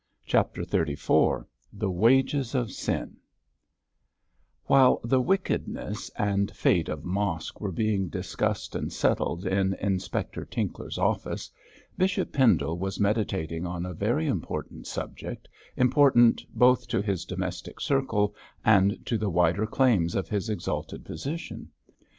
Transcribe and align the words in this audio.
CHAPTER 0.25 0.63
XXXIV 0.63 1.45
THE 1.71 1.91
WAGES 1.91 2.55
OF 2.55 2.71
SIN 2.71 3.17
While 4.65 4.99
the 5.03 5.21
wickedness 5.21 6.09
and 6.17 6.49
fate 6.49 6.89
of 6.89 7.05
Mosk 7.05 7.61
were 7.61 7.71
being 7.71 8.09
discussed 8.09 8.73
and 8.75 8.91
settled 8.91 9.45
in 9.45 9.75
Inspector 9.75 10.43
Tinkler's 10.45 10.97
office, 10.97 11.51
Bishop 11.99 12.33
Pendle 12.33 12.79
was 12.79 12.99
meditating 12.99 13.67
on 13.67 13.85
a 13.85 13.93
very 13.93 14.25
important 14.25 14.87
subject, 14.87 15.47
important 15.77 16.41
both 16.51 16.87
to 16.87 17.03
his 17.03 17.23
domestic 17.23 17.79
circle 17.79 18.33
and 18.65 19.05
to 19.05 19.19
the 19.19 19.29
wider 19.29 19.67
claims 19.67 20.15
of 20.15 20.29
his 20.29 20.49
exalted 20.49 21.05
position. 21.05 21.69